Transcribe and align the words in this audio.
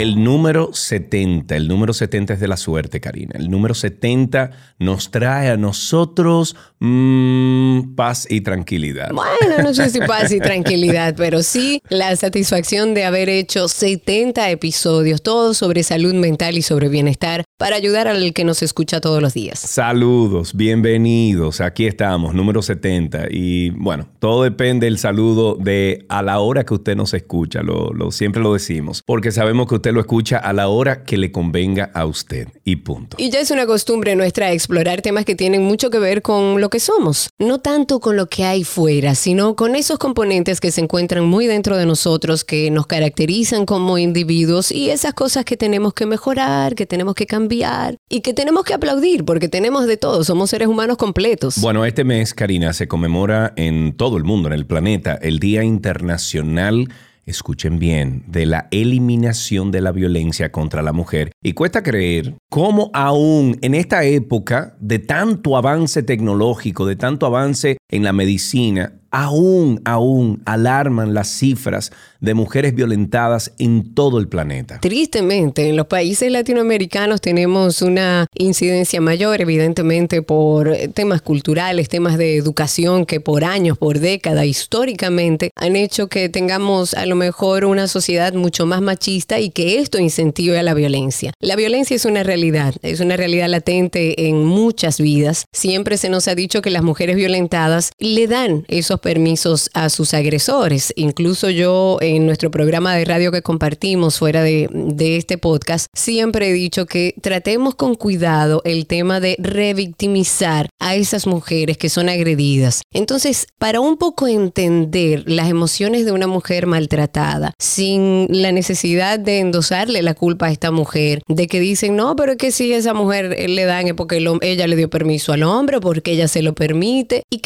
El 0.00 0.24
número 0.24 0.70
70, 0.72 1.54
el 1.54 1.68
número 1.68 1.92
70 1.92 2.32
es 2.32 2.40
de 2.40 2.48
la 2.48 2.56
suerte, 2.56 3.02
Karina. 3.02 3.34
El 3.38 3.50
número 3.50 3.74
70 3.74 4.50
nos 4.78 5.10
trae 5.10 5.50
a 5.50 5.58
nosotros 5.58 6.56
mmm, 6.78 7.94
paz 7.96 8.26
y 8.30 8.40
tranquilidad. 8.40 9.10
Bueno, 9.12 9.62
no 9.62 9.74
sé 9.74 9.90
si 9.90 9.98
paz 10.06 10.32
y 10.32 10.40
tranquilidad, 10.40 11.14
pero 11.18 11.42
sí 11.42 11.82
la 11.90 12.16
satisfacción 12.16 12.94
de 12.94 13.04
haber 13.04 13.28
hecho 13.28 13.68
70 13.68 14.48
episodios, 14.48 15.20
todos 15.20 15.58
sobre 15.58 15.82
salud 15.82 16.14
mental 16.14 16.56
y 16.56 16.62
sobre 16.62 16.88
bienestar, 16.88 17.44
para 17.58 17.76
ayudar 17.76 18.08
al 18.08 18.32
que 18.32 18.44
nos 18.44 18.62
escucha 18.62 19.02
todos 19.02 19.20
los 19.20 19.34
días. 19.34 19.58
Saludos, 19.58 20.54
bienvenidos. 20.54 21.60
Aquí 21.60 21.86
estamos, 21.86 22.32
número 22.32 22.62
70. 22.62 23.26
Y 23.30 23.68
bueno, 23.68 24.08
todo 24.18 24.44
depende 24.44 24.86
del 24.86 24.96
saludo 24.96 25.56
de 25.56 26.06
a 26.08 26.22
la 26.22 26.38
hora 26.38 26.64
que 26.64 26.72
usted 26.72 26.96
nos 26.96 27.12
escucha. 27.12 27.62
Lo, 27.62 27.92
lo, 27.92 28.10
siempre 28.12 28.42
lo 28.42 28.54
decimos, 28.54 29.02
porque 29.04 29.30
sabemos 29.30 29.68
que 29.68 29.74
usted 29.74 29.89
lo 29.92 30.00
escucha 30.00 30.38
a 30.38 30.52
la 30.52 30.68
hora 30.68 31.04
que 31.04 31.16
le 31.16 31.32
convenga 31.32 31.90
a 31.94 32.06
usted. 32.06 32.48
Y 32.64 32.76
punto. 32.76 33.16
Y 33.18 33.30
ya 33.30 33.40
es 33.40 33.50
una 33.50 33.66
costumbre 33.66 34.14
nuestra 34.16 34.52
explorar 34.52 35.02
temas 35.02 35.24
que 35.24 35.34
tienen 35.34 35.62
mucho 35.62 35.90
que 35.90 35.98
ver 35.98 36.22
con 36.22 36.60
lo 36.60 36.70
que 36.70 36.80
somos. 36.80 37.30
No 37.38 37.58
tanto 37.58 38.00
con 38.00 38.16
lo 38.16 38.26
que 38.28 38.44
hay 38.44 38.64
fuera, 38.64 39.14
sino 39.14 39.56
con 39.56 39.74
esos 39.74 39.98
componentes 39.98 40.60
que 40.60 40.70
se 40.70 40.80
encuentran 40.80 41.24
muy 41.24 41.46
dentro 41.46 41.76
de 41.76 41.86
nosotros, 41.86 42.44
que 42.44 42.70
nos 42.70 42.86
caracterizan 42.86 43.66
como 43.66 43.98
individuos 43.98 44.70
y 44.70 44.90
esas 44.90 45.14
cosas 45.14 45.44
que 45.44 45.56
tenemos 45.56 45.94
que 45.94 46.06
mejorar, 46.06 46.74
que 46.74 46.86
tenemos 46.86 47.14
que 47.14 47.26
cambiar 47.26 47.96
y 48.08 48.20
que 48.20 48.34
tenemos 48.34 48.64
que 48.64 48.74
aplaudir 48.74 49.24
porque 49.24 49.48
tenemos 49.48 49.86
de 49.86 49.96
todo, 49.96 50.24
somos 50.24 50.50
seres 50.50 50.68
humanos 50.68 50.96
completos. 50.96 51.60
Bueno, 51.60 51.84
este 51.84 52.04
mes, 52.04 52.34
Karina, 52.34 52.72
se 52.72 52.88
conmemora 52.88 53.52
en 53.56 53.96
todo 53.96 54.16
el 54.16 54.24
mundo, 54.24 54.48
en 54.48 54.54
el 54.54 54.66
planeta, 54.66 55.18
el 55.20 55.38
Día 55.38 55.64
Internacional 55.64 56.88
escuchen 57.30 57.78
bien, 57.78 58.24
de 58.26 58.46
la 58.46 58.68
eliminación 58.70 59.70
de 59.70 59.80
la 59.80 59.92
violencia 59.92 60.52
contra 60.52 60.82
la 60.82 60.92
mujer. 60.92 61.32
Y 61.42 61.52
cuesta 61.52 61.82
creer 61.82 62.34
cómo 62.50 62.90
aún 62.92 63.58
en 63.62 63.74
esta 63.74 64.04
época 64.04 64.76
de 64.80 64.98
tanto 64.98 65.56
avance 65.56 66.02
tecnológico, 66.02 66.86
de 66.86 66.96
tanto 66.96 67.26
avance 67.26 67.78
en 67.90 68.04
la 68.04 68.12
medicina, 68.12 68.92
aún, 69.10 69.80
aún 69.84 70.40
alarman 70.44 71.14
las 71.14 71.28
cifras 71.28 71.90
de 72.20 72.34
mujeres 72.34 72.74
violentadas 72.74 73.52
en 73.58 73.94
todo 73.94 74.18
el 74.18 74.28
planeta. 74.28 74.78
Tristemente, 74.80 75.68
en 75.68 75.76
los 75.76 75.86
países 75.86 76.30
latinoamericanos 76.30 77.20
tenemos 77.20 77.82
una 77.82 78.26
incidencia 78.34 79.00
mayor, 79.00 79.40
evidentemente, 79.40 80.22
por 80.22 80.76
temas 80.94 81.22
culturales, 81.22 81.88
temas 81.88 82.18
de 82.18 82.36
educación 82.36 83.06
que 83.06 83.20
por 83.20 83.44
años, 83.44 83.78
por 83.78 83.98
décadas, 83.98 84.46
históricamente, 84.46 85.50
han 85.56 85.76
hecho 85.76 86.08
que 86.08 86.28
tengamos 86.28 86.94
a 86.94 87.06
lo 87.06 87.16
mejor 87.16 87.64
una 87.64 87.88
sociedad 87.88 88.34
mucho 88.34 88.66
más 88.66 88.82
machista 88.82 89.40
y 89.40 89.50
que 89.50 89.78
esto 89.78 89.98
incentive 89.98 90.58
a 90.58 90.62
la 90.62 90.74
violencia. 90.74 91.32
La 91.40 91.56
violencia 91.56 91.96
es 91.96 92.04
una 92.04 92.22
realidad, 92.22 92.74
es 92.82 93.00
una 93.00 93.16
realidad 93.16 93.48
latente 93.48 94.28
en 94.28 94.44
muchas 94.44 95.00
vidas. 95.00 95.46
Siempre 95.52 95.96
se 95.96 96.10
nos 96.10 96.28
ha 96.28 96.34
dicho 96.34 96.60
que 96.60 96.70
las 96.70 96.82
mujeres 96.82 97.16
violentadas 97.16 97.79
le 97.98 98.26
dan 98.26 98.64
esos 98.68 99.00
permisos 99.00 99.70
a 99.74 99.88
sus 99.88 100.14
agresores. 100.14 100.92
Incluso 100.96 101.50
yo 101.50 101.98
en 102.00 102.26
nuestro 102.26 102.50
programa 102.50 102.94
de 102.94 103.04
radio 103.04 103.32
que 103.32 103.42
compartimos 103.42 104.18
fuera 104.18 104.42
de, 104.42 104.68
de 104.72 105.16
este 105.16 105.38
podcast, 105.38 105.86
siempre 105.94 106.50
he 106.50 106.52
dicho 106.52 106.86
que 106.86 107.14
tratemos 107.20 107.74
con 107.74 107.94
cuidado 107.94 108.62
el 108.64 108.86
tema 108.86 109.20
de 109.20 109.36
revictimizar 109.38 110.68
a 110.78 110.94
esas 110.94 111.26
mujeres 111.26 111.78
que 111.78 111.88
son 111.88 112.08
agredidas. 112.08 112.82
Entonces, 112.92 113.46
para 113.58 113.80
un 113.80 113.96
poco 113.96 114.28
entender 114.28 115.24
las 115.26 115.48
emociones 115.48 116.04
de 116.04 116.12
una 116.12 116.26
mujer 116.26 116.66
maltratada, 116.66 117.54
sin 117.58 118.26
la 118.28 118.52
necesidad 118.52 119.18
de 119.18 119.38
endosarle 119.40 120.02
la 120.02 120.14
culpa 120.14 120.46
a 120.46 120.52
esta 120.52 120.70
mujer, 120.70 121.22
de 121.28 121.46
que 121.46 121.60
dicen, 121.60 121.96
no, 121.96 122.16
pero 122.16 122.32
es 122.32 122.38
que 122.38 122.52
si 122.52 122.72
esa 122.72 122.94
mujer 122.94 123.36
le 123.48 123.64
dan 123.64 123.86
es 123.86 123.94
porque 123.94 124.24
ella 124.42 124.66
le 124.66 124.76
dio 124.76 124.90
permiso 124.90 125.32
al 125.32 125.42
hombre, 125.42 125.80
porque 125.80 126.12
ella 126.12 126.28
se 126.28 126.42
lo 126.42 126.54
permite. 126.54 127.22
Y 127.30 127.38